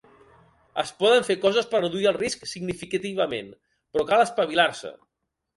Es 0.83 0.93
poden 1.01 1.27
fer 1.27 1.35
coses 1.43 1.69
per 1.73 1.83
reduir 1.83 2.09
el 2.13 2.17
risc 2.21 2.49
significativament, 2.53 3.55
però 3.95 4.11
cal 4.13 4.29
espavilar-se. 4.29 4.97